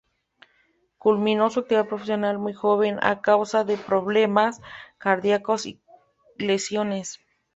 [0.97, 4.59] Culmino su actividad profesional muy joven a causa de problemas
[4.97, 5.79] cardíacos y
[6.39, 7.19] lesiones.